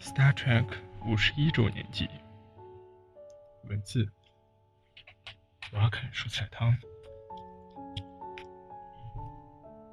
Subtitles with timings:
[0.00, 0.64] Star Trek
[1.04, 2.08] 五十一周年祭，
[3.68, 4.08] 文字：
[5.72, 6.76] 瓦肯蔬菜汤。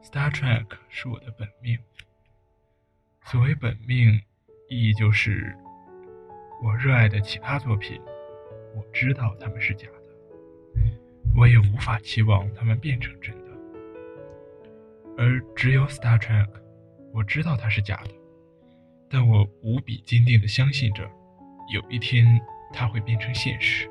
[0.03, 1.79] Star Trek 是我的本命。
[3.23, 4.21] 所谓本命，
[4.69, 5.57] 意义就是
[6.63, 7.99] 我热爱的其他作品，
[8.75, 10.03] 我知道他们是假的，
[11.35, 13.51] 我也无法期望他们变成真的。
[15.17, 16.49] 而只有 Star Trek，
[17.11, 18.24] 我知道它是假的。
[19.17, 21.09] 但我无比坚定地相信着，
[21.73, 22.37] 有一天
[22.73, 23.89] 它会变成现实，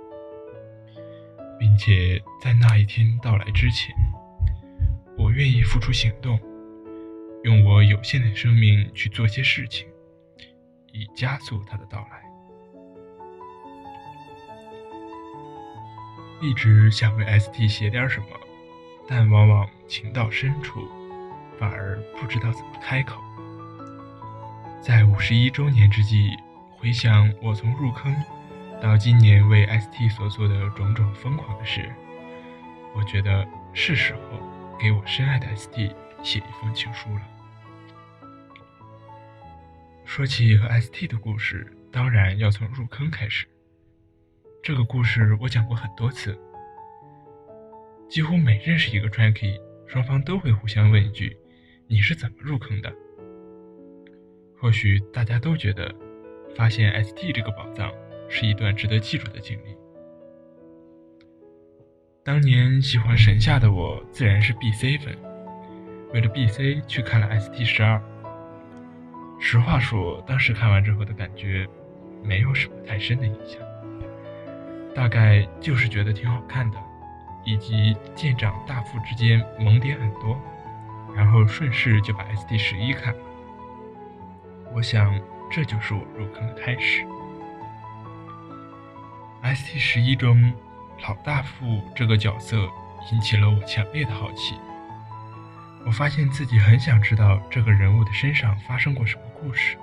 [1.58, 3.96] 并且在那一天到来之前，
[5.16, 6.38] 我愿意付出行动，
[7.42, 9.88] 用我有限的生命去做些事情，
[10.92, 12.22] 以加速它的到来。
[16.42, 18.26] 一直想为 ST 写点什么，
[19.08, 20.86] 但往往情到深处，
[21.58, 23.18] 反而不知道怎么开口。
[24.84, 26.36] 在五十一周年之际，
[26.76, 28.14] 回想我从入坑
[28.82, 31.90] 到今年为 ST 所做的种种疯狂的事，
[32.94, 34.20] 我觉得是时候
[34.78, 35.90] 给我深爱的 ST
[36.22, 37.22] 写一封情书了。
[40.04, 43.46] 说起和 ST 的故事，当然要从入坑开始。
[44.62, 46.38] 这个故事我讲过很多次，
[48.10, 51.34] 几乎每认识一个 Trekkie，双方都会互相问一句
[51.88, 52.94] ：“你是怎么入坑的？”
[54.60, 55.94] 或许大家都觉得，
[56.56, 57.92] 发现 ST 这个宝藏
[58.28, 59.76] 是一段值得记住的经历。
[62.22, 65.14] 当年喜欢神夏的我，自然是 BC 粉，
[66.14, 68.00] 为了 BC 去看了 ST 十二。
[69.38, 71.68] 实话说，当时看完之后的感觉，
[72.22, 73.60] 没有什么太深的印象，
[74.94, 76.78] 大概就是觉得挺好看的，
[77.44, 80.40] 以及舰长大副之间萌点很多，
[81.14, 83.20] 然后顺势就把 ST 十一看了。
[84.74, 85.18] 我想，
[85.50, 87.06] 这就是我入坑的开始。
[89.42, 90.52] ST 十一中，
[91.06, 92.68] 老大副这个角色
[93.12, 94.56] 引起了我强烈的好奇。
[95.86, 99.76] 我发现自己很想知道这个人物的身上发生过什么故事。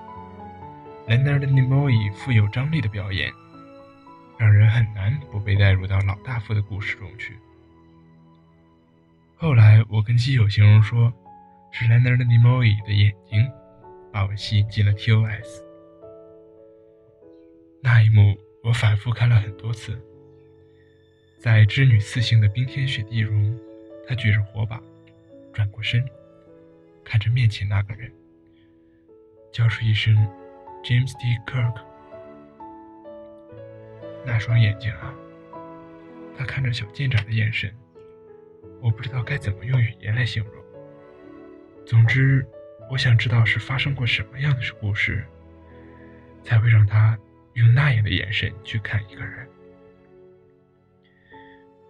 [1.07, 3.31] Leonard Nimoy 富有张力的表演，
[4.38, 7.38] 让人很难不被带入到老大副的故事中去。
[9.38, 11.13] 后来，我跟基友形容说，
[11.72, 13.50] 是 Leonard Nimoy 的眼睛。
[14.11, 15.63] 把我吸引进了 TOS。
[17.81, 19.97] 那一幕，我反复看了很多次。
[21.39, 23.59] 在织女四星的冰天雪地中，
[24.07, 24.79] 她举着火把，
[25.51, 26.03] 转过身，
[27.03, 28.11] 看着面前那个人，
[29.51, 30.16] 叫出一声
[30.83, 31.35] “James D.
[31.47, 31.81] Kirk”。
[34.23, 35.16] 那双眼睛啊，
[36.38, 37.73] 他看着小舰长的眼神，
[38.81, 40.53] 我不知道该怎么用语言来形容。
[41.85, 42.45] 总之。
[42.91, 45.25] 我想知道是发生过什么样的故事，
[46.44, 47.18] 才会让他
[47.53, 49.47] 用那样的眼神去看一个人。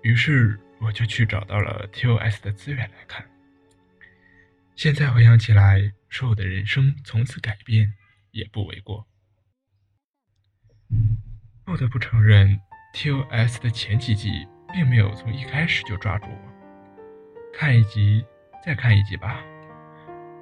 [0.04, 3.28] 于是我就去找到了 TOS 的资源来看。
[4.76, 7.92] 现在回想起来，说我的人生从此改变
[8.30, 9.08] 也不为过。
[11.66, 12.60] 不得不承认
[12.94, 17.52] ，TOS 的前几集并没有从一开始就抓住我。
[17.52, 18.24] 看一集，
[18.64, 19.44] 再看一集吧。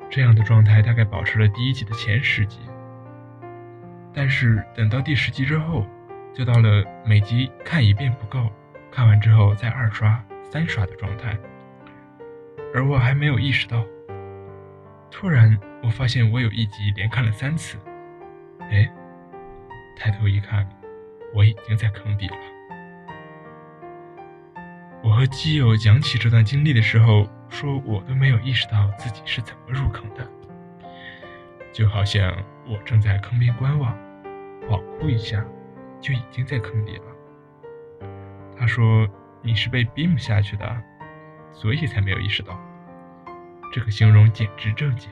[0.09, 2.59] 这样的状态大概保持了第一集的前十集，
[4.11, 5.85] 但是等到第十集之后，
[6.33, 8.49] 就到了每集看一遍不够，
[8.91, 10.19] 看完之后再二刷、
[10.51, 11.37] 三刷的状态。
[12.73, 13.85] 而我还没有意识到，
[15.11, 17.77] 突然我发现我有一集连看了三次。
[18.61, 18.91] 哎，
[19.95, 20.67] 抬头一看，
[21.35, 22.35] 我已经在坑底了。
[25.03, 27.29] 我和基友讲起这段经历的时候。
[27.49, 30.25] 说我都没有意识到自己是怎么入坑的，
[31.73, 32.31] 就好像
[32.67, 33.93] 我正在坑边观望，
[34.67, 35.43] 恍惚一下，
[35.99, 37.03] 就已经在坑里了。
[38.57, 39.07] 他说
[39.41, 40.83] 你是被 beam 下去的，
[41.51, 42.59] 所以才没有意识到。
[43.73, 45.09] 这个形容简直正解。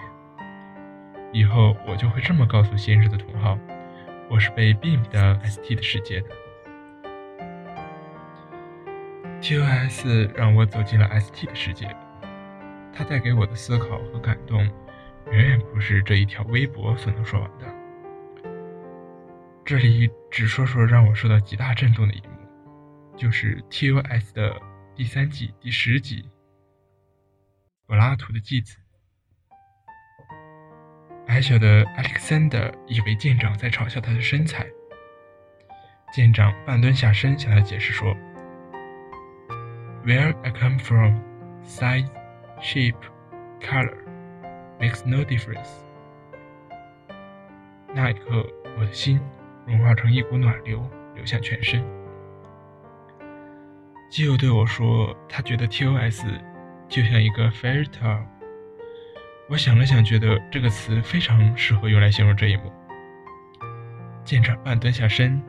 [1.33, 3.57] 以后我就会这么告诉先生的同号，
[4.29, 6.29] 我是被 beam 到 ST 的世界的。
[9.41, 11.87] TOS 让我走进了 ST 的世界。
[12.97, 14.57] 他带给我的思考和感动，
[15.31, 17.65] 远远不是这一条微博所能说完的。
[19.63, 24.59] 这里只说说让我受到极大震动的一幕，就是 TOS 的
[24.95, 26.27] 第三季第十集，
[27.85, 28.77] 柏拉图的继子。
[31.27, 34.65] 矮小的 Alexander 以为舰长在嘲笑他的身材，
[36.11, 38.15] 舰长半蹲下身向他解释说
[40.03, 41.19] ：“Where I come from,
[41.63, 42.09] size。”
[42.61, 42.95] Shape,
[43.61, 43.97] color
[44.79, 45.69] makes no difference。
[47.93, 48.45] 那一刻，
[48.77, 49.19] 我的心
[49.65, 51.83] 融化成一股暖流，流向全身。
[54.09, 56.25] 基友对我说，他觉得 TOS
[56.89, 58.25] 就像一个 fairy tale。
[59.49, 62.71] 我想了想，觉得这个词非常适合用来形容这一幕。
[64.23, 65.41] 舰长半蹲下身，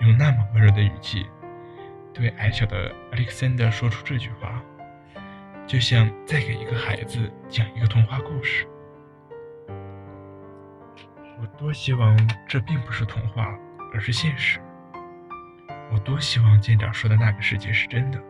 [0.00, 1.26] 用那么温柔的语气
[2.12, 4.62] 对矮小的 Alexander 说出这句话，
[5.66, 7.18] 就像在给一个孩子
[7.48, 8.66] 讲一个童话故事。
[11.40, 12.16] 我多希望
[12.46, 13.58] 这并不是童话，
[13.92, 14.60] 而是现实。
[15.92, 18.22] 我多希望舰长说的那个世界是真的，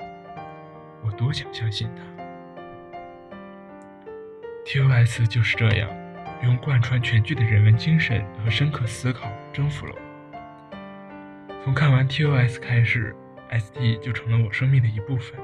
[1.05, 2.03] 我多想相信他。
[4.65, 5.91] TOS 就是这样，
[6.43, 10.01] 用贯穿全剧的人文精神和深刻思考征服了我。
[11.63, 13.15] 从看完 TOS 开始
[13.51, 15.39] ，ST 就成了我生命的一部分。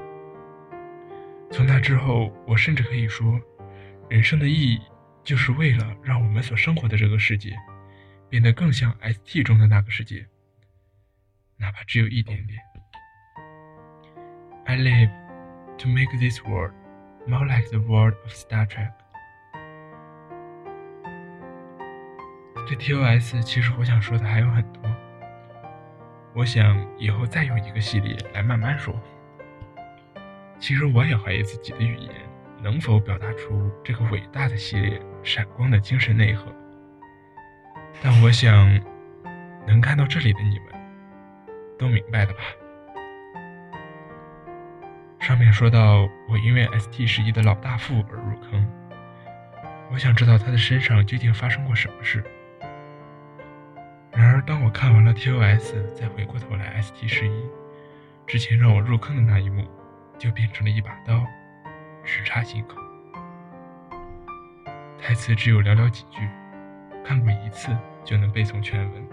[1.53, 3.39] 从那之后，我甚至可以说，
[4.09, 4.81] 人生的意义
[5.23, 7.55] 就是为了让我们所生活的这个世界
[8.27, 10.25] 变得更像 ST 中的那个世界。
[11.57, 12.59] 哪怕只有一点点。
[14.65, 15.11] I live
[15.77, 16.73] to make this world
[17.27, 18.91] more like the world of Star Trek。
[22.67, 24.81] 对 TOS，其实我想说的还有很多。
[26.33, 28.99] 我想以后再用一个系列来慢慢说。
[30.63, 32.09] 其实我也怀疑自己的语言
[32.61, 36.45] 能否表达出这个伟大的系列闪光的精神内核。
[38.01, 38.79] 但我想，
[39.67, 40.67] 能看到这里的你们。
[41.77, 42.39] 都明白的吧？
[45.19, 48.65] 上面说到我因为 ST 十一的老大富而入坑，
[49.91, 52.23] 我想知道他的身上究竟发生过什么事。
[54.13, 57.43] 然而，当我看完了 TOS，再回过头来 ST 十一
[58.25, 59.67] 之前让我入坑的那一幕，
[60.17, 61.25] 就变成了一把刀，
[62.03, 62.77] 直插心口。
[64.99, 66.27] 台词只有寥寥几句，
[67.03, 67.75] 看过一次
[68.05, 69.07] 就能背诵全文。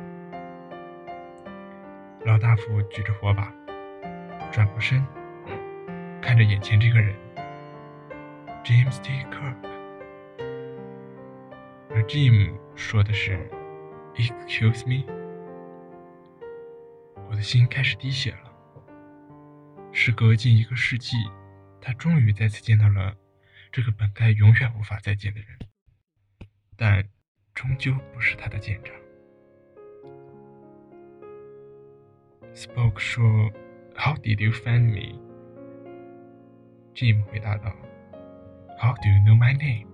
[2.24, 3.52] 老大夫举着火把，
[4.52, 5.04] 转过身，
[6.20, 7.14] 看着眼前这个人
[8.62, 9.24] ，James T.
[9.30, 9.56] Kirk。
[11.92, 13.50] 而 Jim 说的是
[14.14, 15.04] ：“Excuse me。”
[17.28, 18.49] 我的心开始滴血了。
[19.92, 21.16] 时隔近一个世纪，
[21.80, 23.14] 他终于再次见到了
[23.72, 25.48] 这个本该永远无法再见的人，
[26.76, 27.04] 但
[27.54, 28.94] 终究不是他的舰长。
[32.54, 33.50] Spoke 说
[33.94, 35.18] ：“How did you find me？”
[36.94, 37.74] Jim 回答道
[38.78, 39.86] ：“How do you know my name？”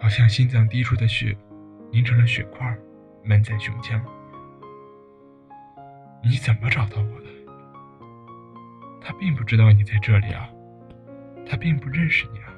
[0.00, 1.36] 好像心脏滴出的血
[1.90, 2.76] 凝成了血块，
[3.24, 4.04] 闷在胸腔。
[6.22, 7.26] 你怎么找到我的？
[9.00, 10.48] 他并不知道你在这里啊，
[11.46, 12.52] 他并不认识你啊，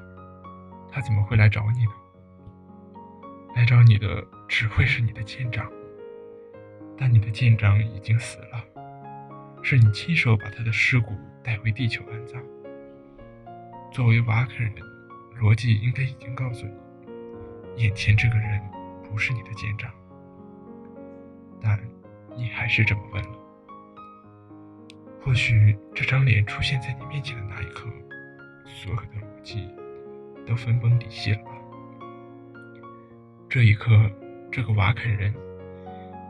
[0.91, 1.91] 他怎么会来找你呢？
[3.55, 5.69] 来找你的只会是你的舰长。
[6.97, 8.63] 但你的舰长已经死了，
[9.63, 12.41] 是你亲手把他的尸骨带回地球安葬。
[13.91, 14.73] 作为瓦肯人，
[15.39, 16.65] 逻辑应该已经告诉
[17.75, 18.61] 你，眼前这个人
[19.03, 19.91] 不是你的舰长，
[21.59, 21.79] 但
[22.35, 23.40] 你还是这么问了。
[25.23, 27.89] 或许这张脸出现在你面前的那一刻，
[28.65, 29.69] 所有的逻辑
[30.47, 31.51] 都分崩离析了吧？
[33.49, 33.91] 这一刻，
[34.51, 35.33] 这个瓦肯人。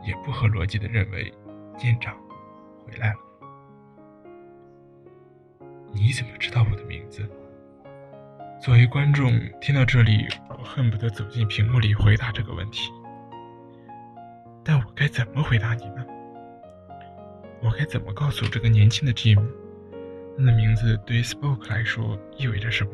[0.04, 1.32] 也不合逻辑的认为，
[1.78, 2.12] 舰长
[2.84, 3.18] 回来了。
[5.92, 7.22] 你怎么知道我的名字？
[8.60, 9.30] 作为观众，
[9.60, 12.90] 听到这里，我恨不得走进屏幕里回答这个问题。
[14.64, 16.04] 但我该怎么回答你呢？
[17.62, 19.40] 我该怎么告诉这个年轻的 Jim，
[20.36, 22.92] 他的名字对于 Spock 来说意味着什么？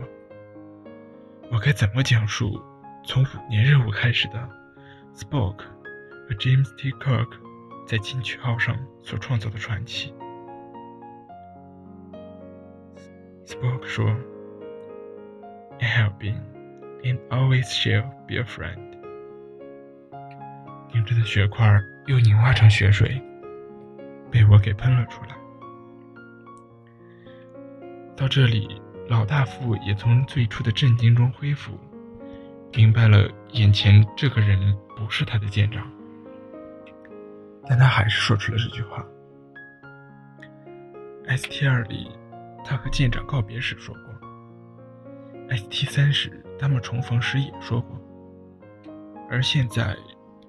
[1.51, 2.63] 我该怎么讲述
[3.03, 4.49] 从五年任务开始的
[5.15, 5.57] Spock
[6.29, 6.93] 和 James T.
[6.93, 7.29] Kirk
[7.87, 10.13] 在金曲号上所创造的传奇。
[13.47, 14.15] ？Spock 说
[15.81, 16.43] ：“I have been
[17.03, 18.87] and always shall be a friend。”
[20.93, 23.23] 凝着的血块又凝化成血水，
[24.31, 25.37] 被我给喷了出来。
[28.17, 31.79] 到这里，老大副也从最初的震惊中恢复，
[32.75, 35.91] 明白了眼前这个人不是他的舰长。
[37.69, 39.05] 但他还是说出了这句话。
[41.29, 42.11] ST 二里，
[42.65, 44.05] 他和舰长告别时说过
[45.51, 48.01] ；ST 三时，他们重逢时也说过。
[49.31, 49.95] 而现在，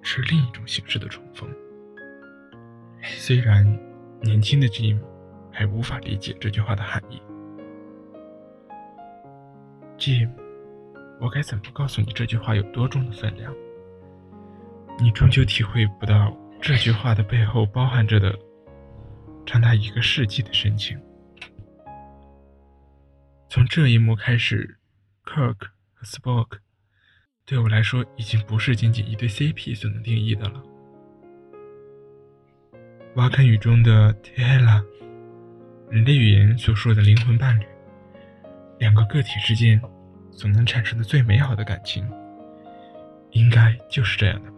[0.02, 1.50] 是另一种形式的重逢。
[3.02, 3.66] 虽然
[4.22, 5.00] 年轻的 Jim
[5.52, 7.22] 还无法理解这句话的含义。
[9.98, 10.30] Jim，
[11.20, 13.54] 我该怎么告诉你这句话有多重的分量？
[15.00, 18.38] 你终究体会不到这句话的背后包含着的
[19.46, 21.00] 长达一个世纪的深情。
[23.50, 24.78] 从这一幕开始
[25.26, 25.56] ，Kirk
[25.94, 26.60] 和 Spock
[27.46, 30.62] 对我来说已经不是仅仅一对 CP 所能定义的了。
[33.20, 34.82] 瓦肯语中的 Tela，
[35.90, 37.66] 人类语言所说的灵魂伴侣，
[38.78, 39.78] 两个个体之间
[40.32, 42.10] 所能产生的最美好的感情，
[43.32, 44.58] 应该就是这样的吧？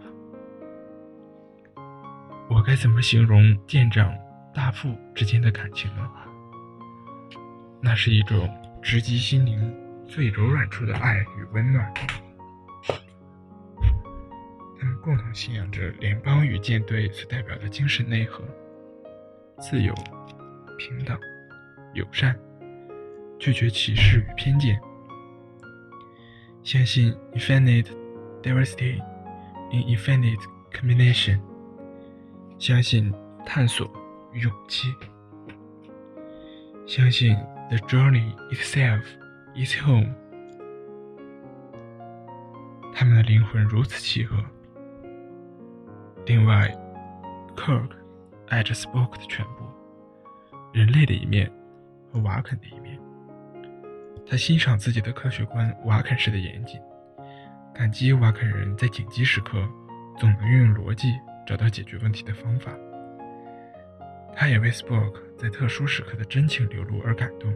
[2.51, 4.13] 我该怎么形容舰长
[4.53, 6.07] 大副之间的感情呢？
[7.81, 8.47] 那是一种。
[8.83, 9.71] 直击心灵
[10.07, 11.93] 最柔软处的爱与温暖。
[15.01, 18.43] 共同信仰着联邦与舰队所代表的精神内核：
[19.59, 19.93] 自由、
[20.77, 21.17] 平等、
[21.93, 22.37] 友善，
[23.39, 24.79] 拒绝歧视与偏见，
[26.63, 27.87] 相信 infinite
[28.41, 29.01] diversity
[29.71, 30.41] in infinite
[30.71, 31.39] combination，
[32.59, 33.11] 相信
[33.45, 33.91] 探索
[34.33, 34.87] 与勇气，
[36.85, 37.35] 相信。
[37.71, 39.05] The journey itself
[39.55, 40.13] is home。
[42.93, 44.43] 他们的灵魂如此契合。
[46.25, 46.71] 另外
[47.55, 47.89] ，Kirk
[48.47, 49.65] 爱着 Spock 的全部，
[50.71, 51.51] 人类的一面
[52.11, 52.99] 和瓦肯的一面。
[54.25, 56.79] 他欣赏自己的科学观瓦肯式的严谨，
[57.73, 59.57] 感激瓦肯人在紧急时刻
[60.17, 61.13] 总能运用逻辑
[61.45, 62.71] 找到解决问题的方法。
[64.33, 65.13] 他也为 Spock。
[65.41, 67.51] 在特殊时刻的真情流露而感动，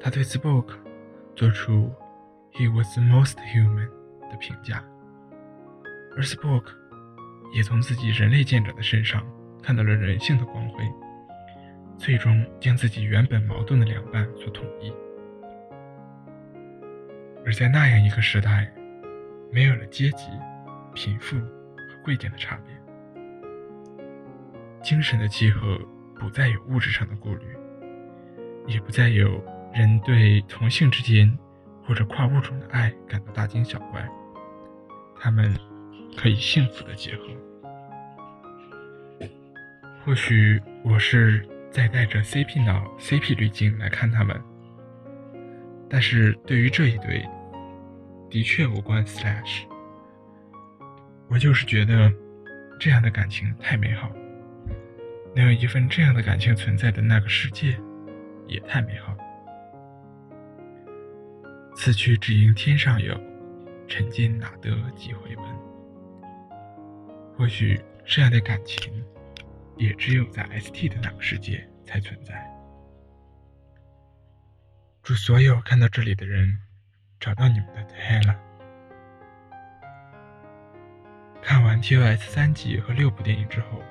[0.00, 0.68] 他对 Spock
[1.34, 1.92] 做出
[2.52, 3.90] “He was the most human”
[4.30, 4.82] 的评价，
[6.16, 6.64] 而 Spock
[7.52, 9.22] 也从自己人类舰长的身上
[9.62, 10.82] 看到了人性的光辉，
[11.98, 14.92] 最终将自己原本矛盾的两半所统一。
[17.44, 18.72] 而在那样一个时代，
[19.52, 20.30] 没有了阶级、
[20.94, 22.74] 贫富和贵贱的差别。
[24.82, 25.78] 精神的契合
[26.18, 27.44] 不再有物质上的顾虑，
[28.66, 29.42] 也不再有
[29.74, 31.38] 人对同性之间
[31.84, 34.08] 或者跨物种的爱感到大惊小怪，
[35.20, 35.54] 他们
[36.14, 37.28] 可以幸福的结合。
[40.04, 44.38] 或许我是在带着 CP 脑、CP 滤镜来看他们，
[45.88, 47.26] 但是对于这一对，
[48.30, 49.64] 的确无关 Slash。
[51.28, 52.12] 我就是觉得
[52.78, 54.10] 这样的感情太美好。
[55.34, 57.76] 能有一份这样的感情存在的那个世界，
[58.46, 59.14] 也太美好。
[61.74, 63.14] 此去只应天上有，
[63.86, 65.65] 尘间哪得几回闻？
[67.36, 69.04] 或许这样的感情，
[69.76, 72.34] 也只有在 ST 的那个世界才存在。
[75.02, 76.58] 祝所有看到这里的人，
[77.20, 78.36] 找到你们的 Tella。
[81.42, 83.82] 看完 TOS 三集和六部电影之后。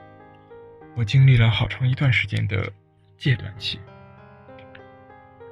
[0.97, 2.71] 我经历了好长一段时间的
[3.17, 3.77] 戒断期，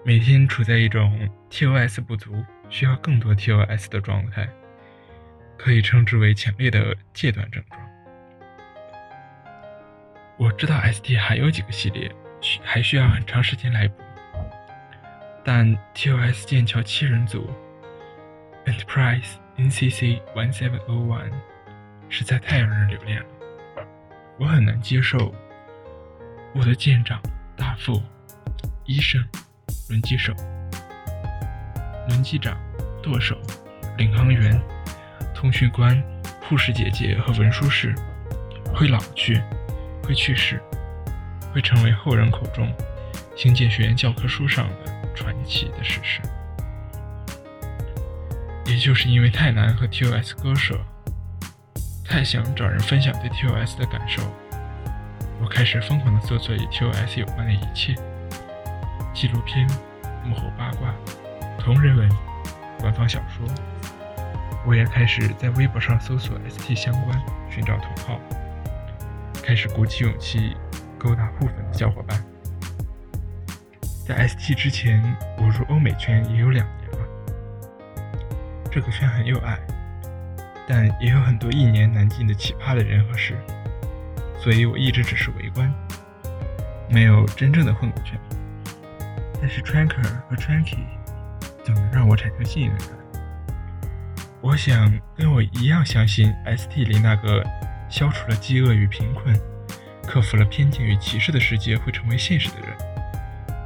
[0.06, 4.48] 每天处在一种 TOS 不足、需要更多 TOS 的状态，
[5.58, 7.80] 可以称之为强烈的戒断症状。
[10.38, 13.96] 我知道 ST 还有几个系列需还需要很长时间来补，
[15.44, 17.50] 但 TOS 剑桥七人组
[18.66, 21.32] Enterprise NCC One Seven O One
[22.10, 23.28] 实在太让人留恋了。
[24.40, 25.34] 我很难接受
[26.56, 27.22] 我的舰长、
[27.56, 28.02] 大副、
[28.86, 29.24] 医生、
[29.90, 30.34] 轮机手、
[32.10, 32.58] 轮机长、
[33.02, 33.40] 舵手、
[33.98, 34.60] 领航员、
[35.44, 36.02] 通讯官、
[36.48, 37.94] 护士姐姐和文书室
[38.74, 39.42] 会老去，
[40.02, 40.58] 会去世，
[41.54, 42.74] 会成为后人口中
[43.36, 46.22] 星舰学院教科书上的传奇的事实。
[48.66, 50.80] 也就是因为太难和 TOS 割舍。
[52.06, 54.22] 太想找人分享对 TOS 的感受，
[55.42, 57.94] 我开始疯狂地搜索与 TOS 有关的一切：
[59.14, 59.68] 纪录片、
[60.24, 60.96] 幕后八卦、
[61.60, 62.10] 同人文、
[62.80, 63.46] 官方小说。
[64.66, 68.20] 我也开始在微博上搜索 ST 相关，寻找同好，
[69.44, 70.56] 开始鼓起勇气
[70.98, 72.18] 勾搭部分的小伙伴。
[74.08, 75.02] 在 ST 之前，
[75.38, 76.98] 我入欧美圈也有两年了，
[78.72, 79.60] 这个圈很有爱。
[80.66, 83.38] 但也有很多一年难尽的奇葩的人和事，
[84.40, 85.70] 所以我一直只是围观，
[86.90, 88.18] 没有真正的混过圈。
[89.42, 90.86] 但是 Tranker 和 Tranky
[91.66, 93.03] 总能让我产生信任感。
[94.44, 97.42] 我想跟我一样相信 ST 里那个
[97.90, 99.34] 消除了饥饿与贫困、
[100.06, 102.78] 克服了偏见与歧视的世界会成为现实的人，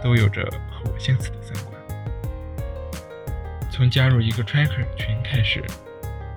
[0.03, 1.75] 都有着和我相似的三观。
[3.71, 5.63] 从加入一个 Tracker 群开始。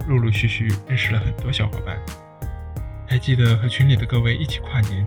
[0.09, 1.97] 陆陆续续认识了很多小伙伴，
[3.07, 5.07] 还记得和群里的各位一起跨年，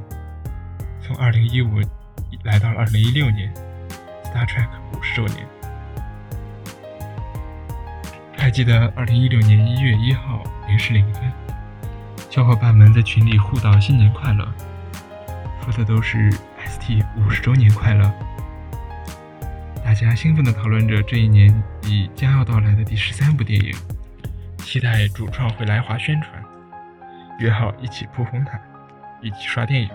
[1.02, 1.84] 从2015
[2.44, 3.52] 来到了2016年
[4.24, 5.53] ，Star Trek 五十周年。
[8.54, 11.24] 记得2016年1月1号零时零分，
[12.30, 14.48] 小伙伴们在群里互道新年快乐，
[15.64, 16.32] 说的都是
[16.64, 18.14] ST 五十周年快乐。
[19.84, 23.74] 大家兴奋地讨论着这一年里将要到来的第十三部电影，
[24.60, 26.32] 期待主创会来华宣传，
[27.40, 28.62] 约好一起铺红毯，
[29.20, 29.90] 一起刷电影。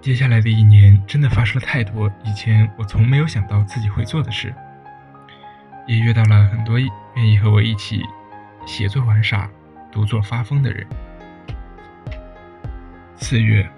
[0.00, 4.52] 接下来的一年真的发生了太多以前我从没有想到自己会做的事。
[5.90, 8.00] 也约到了很多愿意和我一起
[8.64, 9.50] 写作玩耍、
[9.90, 10.86] 独坐发疯的人。
[13.16, 13.68] 四月，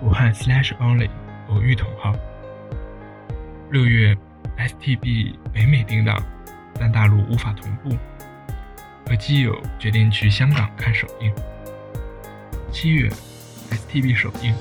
[0.00, 1.10] 武汉 Slash Only
[1.48, 2.14] 偶遇同号。
[3.70, 4.16] 六月
[4.56, 6.18] ，STB 北美定档，
[6.80, 7.94] 但大陆无法同步，
[9.06, 11.30] 和基友决定去香港看首映。
[12.72, 13.10] 七月
[13.72, 14.54] ，STB 首映，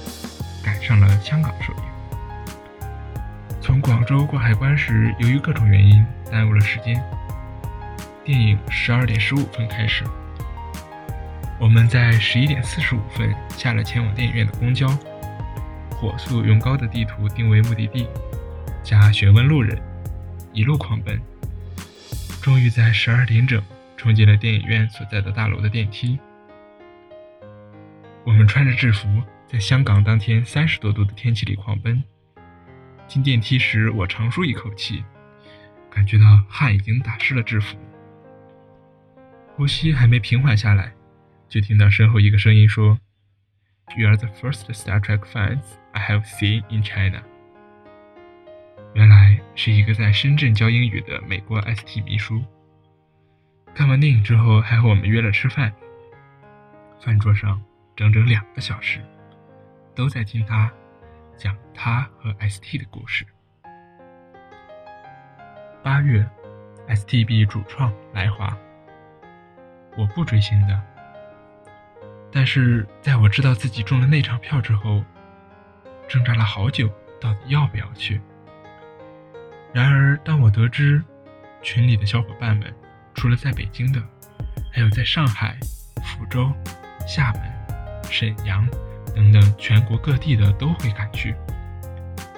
[0.62, 1.95] 赶上了香港首映。
[3.76, 6.02] 从广州过海关时，由于各种原因
[6.32, 6.96] 耽误了时间。
[8.24, 10.06] 电影十二点十五分开始，
[11.60, 14.88] 我们在十一点四十五分下了前往电影院的公交，
[15.92, 18.08] 火速用高德地图定位目的地，
[18.82, 19.78] 加询问路人，
[20.54, 21.20] 一路狂奔，
[22.42, 23.62] 终于在十二点整
[23.98, 26.18] 冲进了电影院所在的大楼的电梯。
[28.24, 32.02] 我们穿着制服，在香港当天三十多度的天气里狂奔。
[33.08, 35.04] 进电梯时，我长舒一口气，
[35.90, 37.78] 感觉到汗已经打湿了制服。
[39.56, 40.94] 呼吸还没平缓下来，
[41.48, 43.00] 就听到身后一个声音说
[43.98, 47.24] ：“You are the first Star Trek fans I have seen in China。”
[48.96, 52.44] 原来是一个在深圳教英语的美国 ST 秘书。
[53.74, 55.74] 看完电影之后，还和我们约了吃饭。
[57.02, 57.62] 饭桌上
[57.96, 59.00] 整整两个小时，
[59.94, 60.72] 都在听他。
[61.38, 63.26] 讲他和 ST 的故事。
[65.84, 66.28] 八月
[66.88, 68.58] ，STB 主创来华。
[69.98, 70.82] 我不追星的，
[72.32, 75.04] 但是在我知道自己中了那场票之后，
[76.08, 76.90] 挣扎了好久，
[77.22, 78.20] 到底要不要去。
[79.74, 81.04] 然而，当我得知
[81.62, 82.74] 群里的小伙伴们，
[83.14, 84.02] 除了在北京的，
[84.74, 85.58] 还有在上海、
[86.04, 86.52] 福州、
[87.08, 87.42] 厦门、
[88.10, 88.68] 沈阳。
[89.16, 91.34] 等等，全国各地的都会赶去。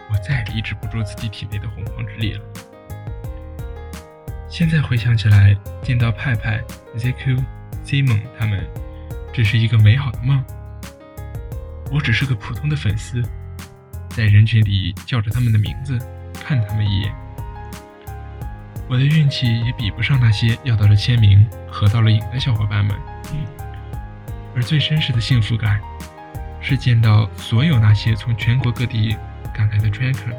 [0.09, 2.41] 我再也抑制不住自己体内的洪荒之力了。
[4.47, 6.63] 现在回想起来，见到派派、
[6.95, 7.43] ZQ、
[7.83, 8.65] Simon 他们，
[9.33, 10.43] 只是一个美好的梦。
[11.91, 13.21] 我只是个普通的粉丝，
[14.09, 15.99] 在人群里叫着他们的名字，
[16.33, 17.13] 看他们一眼。
[18.89, 22.95] 我的运气也比不上那些要到了签名、合到了影的小伙伴们。
[24.55, 25.79] 而最真实的幸福感。
[26.67, 29.15] 是见到所有那些从全国各地
[29.53, 30.35] 赶来的 tracker，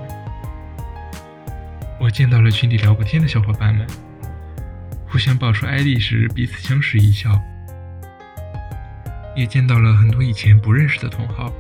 [1.99, 3.87] 我见到了群里聊过天的小伙伴们，
[5.09, 7.31] 互相报出 ID 时彼此相视一笑，
[9.35, 11.51] 也见到了很多以前不认识的同好。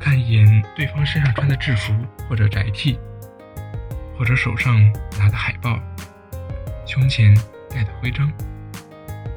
[0.00, 1.92] 看一眼对方身上穿的制服
[2.26, 2.98] 或者宅 T，
[4.16, 4.80] 或者手上
[5.18, 5.78] 拿的海报，
[6.86, 7.36] 胸前
[7.68, 8.32] 戴的徽章，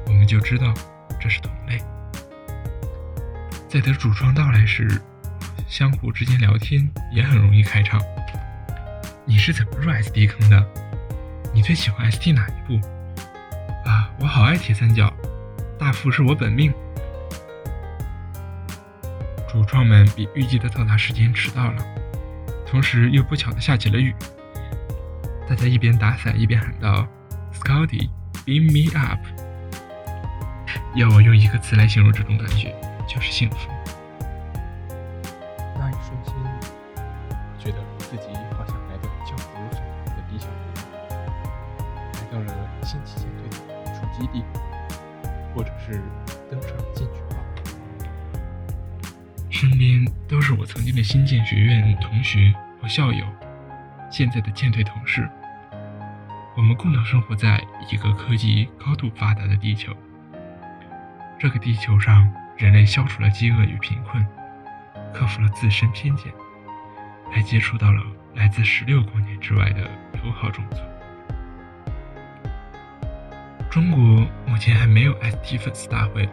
[0.06, 0.72] 我们就知道
[1.20, 1.53] 这是同。
[3.74, 4.88] 在等主创到来时，
[5.66, 8.00] 相互之间聊天也很容易开场。
[9.24, 10.64] 你是怎么入 SD 坑的？
[11.52, 12.86] 你最喜欢 ST 哪一部？
[13.84, 15.12] 啊，我好爱铁三角，
[15.76, 16.72] 大副是我本命。
[19.50, 21.84] 主创们比预计的到达时间迟到了，
[22.64, 24.14] 同时又不巧的下起了雨。
[25.48, 27.08] 大家一边打伞一边喊道
[27.52, 28.08] ：“Scotty,
[28.46, 29.18] beam me up！”
[30.94, 32.72] 要我用一个词来形容这种感觉。
[33.06, 33.70] 就是幸福。
[35.76, 36.34] 那一瞬间，
[37.58, 41.14] 觉得自己好像来到了教父所在的理想国，
[42.12, 43.56] 来到了新旗舰队的
[43.92, 44.44] 主基地，
[45.54, 46.02] 或者是
[46.50, 47.36] 登上进取号。
[49.50, 53.24] 身边都是我曾经的新建学院同学和校友，
[54.10, 55.28] 现在的舰队同事。
[56.56, 59.92] 我们共同生活在一个科技高度发达的地球。
[61.38, 62.32] 这个地球上。
[62.56, 64.24] 人类消除了饥饿与贫困，
[65.12, 66.32] 克服了自身偏见，
[67.32, 68.00] 还接触到了
[68.34, 69.82] 来自十六光年之外的
[70.24, 70.76] 友好种族。
[73.70, 76.28] 中国目前还没有 ST 粉丝大会，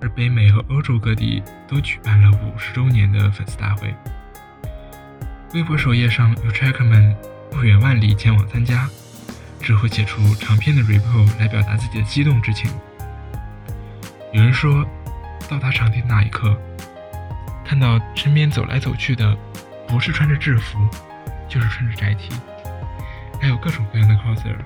[0.00, 3.94] 而北美和欧洲各地都举办了五十周年的粉丝大会。
[5.54, 7.16] 微博首页上有 tracker 们
[7.50, 8.86] 不远万里前往参加，
[9.58, 12.70] 之后写出长篇的 report 来表达自己的激动之情。
[14.32, 14.82] 有人说，
[15.46, 16.58] 到达场地的那一刻，
[17.66, 19.36] 看到身边走来走去的，
[19.86, 20.78] 不是穿着制服，
[21.46, 22.34] 就是穿着宅 T，
[23.38, 24.56] 还有各种各样的 coser，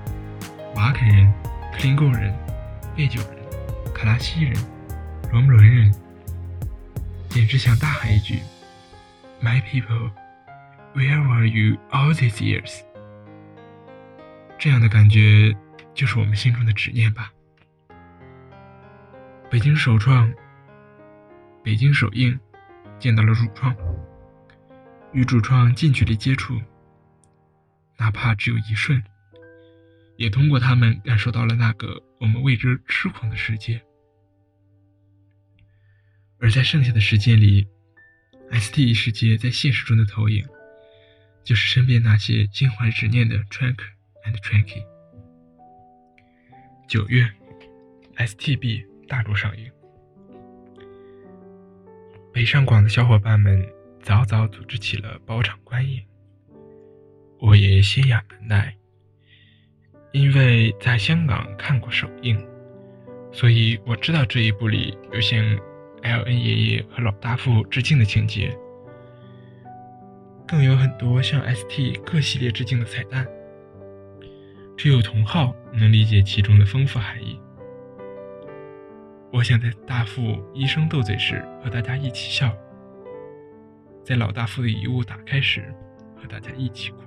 [0.73, 1.33] 瓦肯人、
[1.73, 2.33] 克林贡人、
[2.95, 3.31] 贝九人、
[3.93, 4.55] 卡拉西人、
[5.33, 5.93] 罗姆伦人，
[7.27, 8.39] 简直想大喊一句
[9.41, 10.11] ：“My people,
[10.95, 12.83] where were you all these years？”
[14.57, 15.53] 这样的感觉，
[15.93, 17.33] 就是我们心中的执念吧。
[19.49, 20.29] 北京首创，
[21.63, 22.37] 北京首映，
[22.99, 23.73] 见到了主创，
[25.13, 26.59] 与主创近距离接触，
[27.97, 29.01] 哪怕只有一瞬，
[30.17, 33.81] 也通过他们感受到了那个我们为之痴狂的世界。
[36.39, 37.65] 而在剩下的时间里
[38.51, 40.45] ，ST 世界在现实中的投影，
[41.45, 43.77] 就是身边那些心怀执念的 Track
[44.25, 44.83] and Tracky。
[46.85, 47.31] 九月
[48.17, 48.96] ，STB。
[49.07, 49.71] 大陆上映，
[52.33, 53.65] 北上广的小伙伴们
[54.01, 56.03] 早早组织起了包场观影，
[57.39, 58.75] 我也心痒难耐。
[60.11, 62.37] 因为在香港看过首映，
[63.31, 65.39] 所以我知道这一部里有向
[66.01, 68.57] L.N 爷爷和老大父致敬的情节，
[70.47, 73.27] 更有很多向 S.T 各系列致敬的彩蛋。
[74.77, 77.39] 只有同好能理解其中的丰富含义。
[79.31, 82.55] 我想在大副医生斗嘴时和大家一起笑，
[84.03, 85.73] 在老大副的遗物打开时
[86.15, 87.01] 和大家一起哭。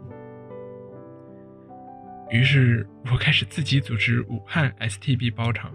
[2.30, 5.74] 于是我开始自己组织武汉 STB 包场。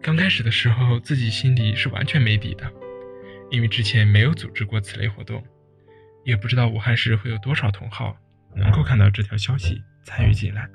[0.00, 2.68] 刚开始的时候，自己心里是完全没底的，
[3.50, 5.44] 因为之前没有组织过此类活动，
[6.24, 8.16] 也不知道武汉市会有多少同好
[8.56, 10.66] 能够看到这条消息参与进来。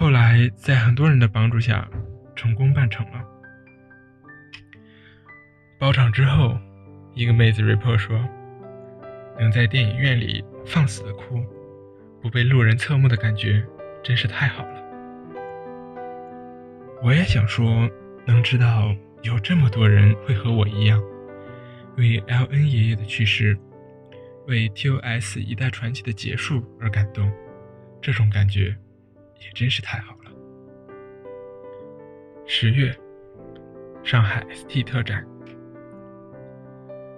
[0.00, 1.86] 后来，在很多人的帮助下，
[2.34, 3.22] 成功办成了。
[5.78, 6.58] 包场之后，
[7.14, 8.18] 一个妹子 report 说
[9.38, 11.44] ：“能在电影院里放肆的哭，
[12.22, 13.62] 不被路人侧目的感觉，
[14.02, 14.82] 真是太好了。”
[17.04, 17.86] 我也想说，
[18.24, 20.98] 能知道有这么多人会和我一样，
[21.98, 23.54] 为 L.N 爷爷的去世，
[24.46, 27.30] 为 T.O.S 一代传奇的结束而感动，
[28.00, 28.74] 这种感觉。
[29.40, 30.30] 也真是太好了。
[32.46, 32.96] 十月，
[34.02, 35.26] 上海 ST 特展，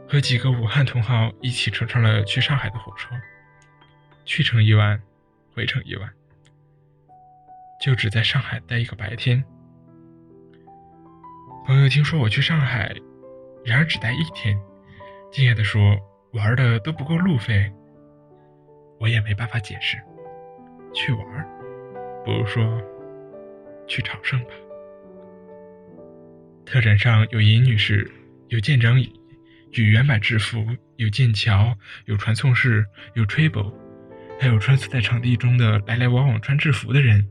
[0.09, 3.15] 和几个武汉同好一起乘上了去上海的火车，
[4.25, 5.01] 去程一万，
[5.55, 6.09] 回程一万，
[7.81, 9.43] 就只在上海待一个白天。
[11.65, 12.95] 朋友听说我去上海，
[13.65, 14.59] 然而只待一天，
[15.31, 15.97] 惊讶地说
[16.35, 17.73] ：“玩的都不够路费。”
[19.01, 19.97] 我也没办法解释，
[20.93, 21.62] 去玩。
[22.25, 22.81] 不如说，
[23.89, 24.51] 去朝圣吧。
[26.65, 28.11] 特展上有尹女士，
[28.49, 29.13] 有舰长椅，
[29.73, 30.65] 有原版制服，
[30.97, 33.73] 有剑桥，有传送室，有 Trable，
[34.39, 37.29] 还有穿梭在场地中的来来往往穿制服的人。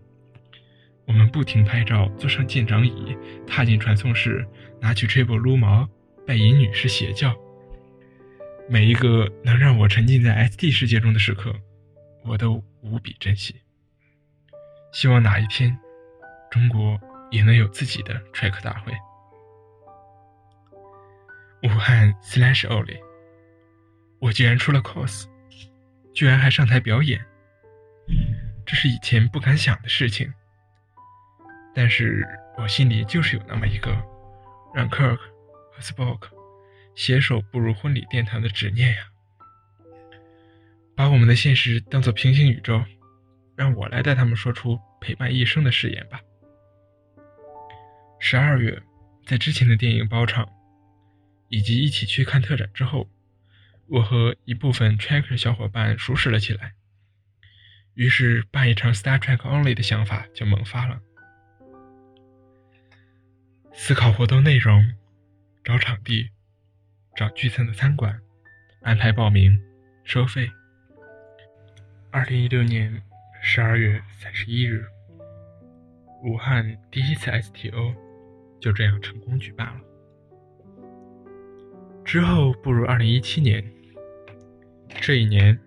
[1.06, 4.45] 我们不停拍照，坐上舰长椅，踏进传送室，
[4.82, 5.89] 拿起 Trable 撸毛，
[6.27, 7.34] 拜尹女士邪教。
[8.69, 11.56] 每一个能让我沉浸在 SD 世界中的时刻，
[12.23, 13.56] 我都无比珍惜。
[14.91, 15.77] 希望哪一天，
[16.49, 16.99] 中国
[17.32, 18.93] 也能有自己的 track 大会。
[21.63, 22.99] 武汉 slash only，
[24.19, 25.25] 我居然出了 cos，
[26.13, 27.23] 居然还上台表演，
[28.65, 30.32] 这是以前不敢想的事情。
[31.73, 32.27] 但是
[32.58, 33.91] 我心里就是有那么一个
[34.73, 35.15] 让 Kirk
[35.71, 36.23] 和 Spock
[36.95, 39.04] 携手步入婚礼殿堂的执念呀，
[40.95, 42.84] 把我们的现实当做平行宇宙。
[43.62, 46.19] 让我来带他们说出陪伴一生的誓言吧。
[48.19, 48.82] 十二月，
[49.24, 50.50] 在之前的电影包场，
[51.47, 53.08] 以及一起去看特展之后，
[53.86, 56.74] 我和一部分 Tracker 小伙伴熟识了起来。
[57.93, 61.00] 于是办一场 Star Trek Only 的想法就萌发了。
[63.74, 64.91] 思考活动内容，
[65.63, 66.32] 找场地，
[67.15, 68.19] 找聚餐的餐馆，
[68.82, 69.62] 安排报名，
[70.04, 70.50] 收费。
[72.10, 73.04] 二零一六年。
[73.43, 74.86] 十二月三十一日，
[76.23, 77.93] 武汉第一次 STO
[78.60, 79.82] 就这样成功举办了。
[82.06, 83.63] 之后步入二零一七年，
[85.01, 85.58] 这一年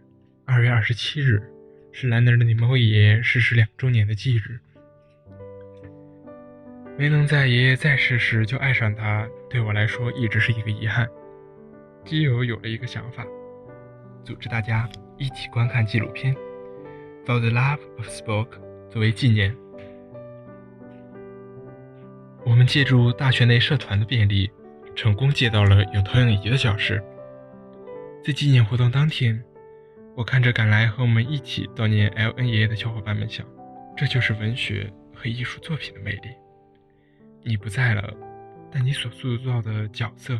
[0.44, 1.42] 二月二十七日
[1.90, 4.60] 是兰德尔尼莫爷爷逝世两周年的忌日。
[6.96, 11.08] 没能在爷爷在世时就爱上他，对我来说一直是一个遗憾。
[12.04, 13.26] 基友有了一个想法，
[14.24, 16.34] 组织大家一起观看纪录片。
[17.26, 18.48] For the Love of Spock
[18.90, 19.56] 作为纪念。
[22.44, 24.50] 我们借助大学内社团的便利，
[24.94, 27.02] 成功借到了有投影仪的教室。
[28.22, 29.42] 在纪念活动当天，
[30.14, 33.46] 我看着赶来和我们一起悼念 L.N 爷爷的小伙伴们，想，
[33.96, 36.28] 这就是文学和艺术作品的魅力。
[37.42, 38.14] 你不在了，
[38.70, 40.38] 但你所塑造的角色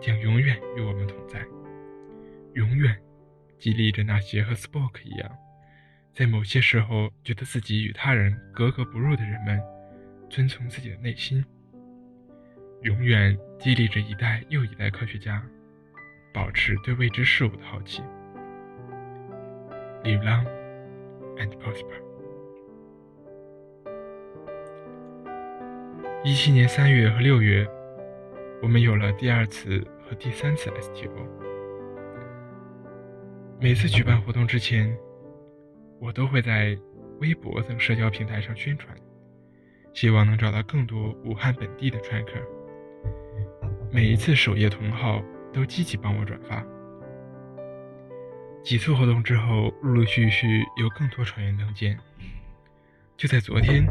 [0.00, 1.44] 将永远与我们同在，
[2.54, 2.96] 永远
[3.58, 5.30] 激励着那些和 Spock 一样，
[6.14, 9.60] 在某些时候觉得自己与他人格格不入的人们。
[10.30, 11.44] 遵从自己的内心，
[12.82, 15.40] 永远激励着一代又一代科学家，
[16.32, 18.02] 保持对未知事物的好奇。
[20.02, 20.44] Live long
[21.36, 22.02] and prosper。
[26.24, 27.64] 一七年三月和六月，
[28.60, 31.10] 我们有了第二次和第三次 STO。
[33.60, 34.96] 每次举办活动之前，
[36.00, 36.78] 我都会在
[37.20, 38.96] 微博等社交平台上宣传。
[39.92, 42.42] 希望能找到更多武汉本地的 tracker。
[43.92, 46.64] 每一次首页同号都积极帮我转发。
[48.64, 51.96] 几次活动之后，陆陆续续有更多船员登舰。
[53.16, 53.86] 就在昨天，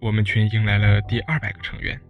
[0.00, 2.00] 我们群迎来了第二百个成员。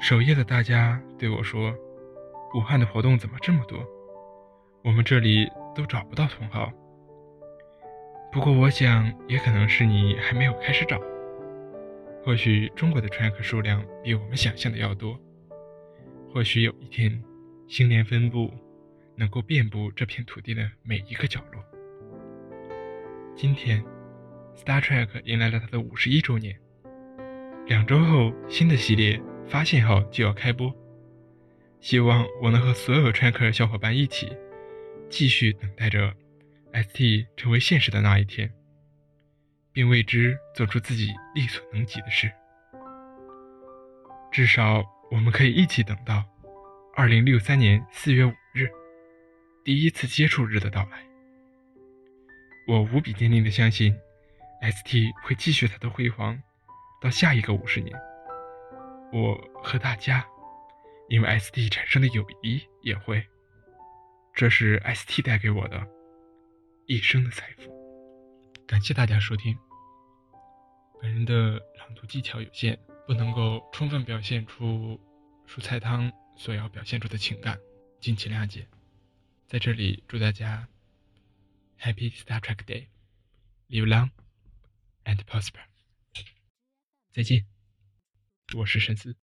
[0.00, 1.74] 首页的大家对我说
[2.56, 3.84] ：“武汉的活动怎么这么多？
[4.82, 5.46] 我们这里
[5.78, 6.72] 都找不到同号。”
[8.32, 11.00] 不过，我想也可能是你还没有开始找。
[12.24, 15.18] 或许中国的 track 数量比我们想象的要多。
[16.30, 17.22] 或许有一天，
[17.68, 18.52] 星联分布
[19.14, 21.64] 能够遍布这片土地的每一个角落。
[23.36, 23.82] 今天
[24.56, 26.58] ，Star Trek 迎来了它的五十一周年。
[27.66, 30.74] 两周后，新的系列“发现号”就要开播。
[31.80, 34.36] 希望我能和所有穿越者小伙伴一起，
[35.08, 36.14] 继续等待着。
[36.70, 38.52] ST 成为现实的那一天，
[39.72, 42.30] 并为之做出自己力所能及的事。
[44.30, 46.22] 至少，我们可以一起等到
[46.94, 48.68] 2063年4月5日，
[49.64, 51.02] 第一次接触日的到来。
[52.66, 53.96] 我无比坚定地相信
[54.60, 56.38] ，ST 会继续它的辉煌，
[57.00, 57.98] 到下一个五十年。
[59.10, 60.24] 我和大家，
[61.08, 63.26] 因为 ST 产生的友谊也会。
[64.38, 65.84] 这是 ST 带给我的。
[66.86, 67.74] 一生的财富。
[68.68, 69.58] 感谢大家收听。
[71.02, 74.96] 本人的朗读技巧有限，不能够充分表现出
[75.44, 77.58] 蔬菜汤所要表现出的情感，
[78.00, 78.68] 敬请谅解。
[79.48, 80.68] 在这里祝大家
[81.80, 84.10] Happy Star Trek Day，Live long
[85.02, 85.64] and prosper。
[87.12, 87.44] 再见，
[88.56, 89.16] 我是沈思。